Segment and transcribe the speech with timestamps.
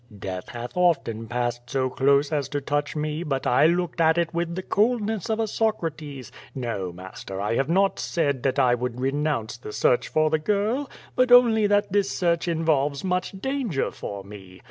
[0.17, 4.33] "Death hath often passed so close as to touch me, but I looked at it
[4.33, 6.31] with the coldness of a Socrates.
[6.55, 10.89] N"o, master, I have not said that I would renounce the search for the girl,
[11.15, 14.59] but only that this search involves much danger for me.